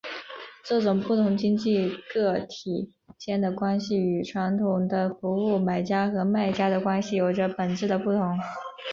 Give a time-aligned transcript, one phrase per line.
[0.65, 8.35] 这种不同经济个体间的关系与传统的服务买家和卖家的关系有着本质的不同。